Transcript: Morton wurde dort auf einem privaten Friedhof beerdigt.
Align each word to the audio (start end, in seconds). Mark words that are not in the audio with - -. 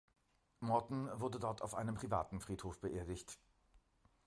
Morton 0.61 1.07
wurde 1.19 1.37
dort 1.39 1.61
auf 1.61 1.75
einem 1.75 1.93
privaten 1.93 2.39
Friedhof 2.41 2.79
beerdigt. 2.79 3.37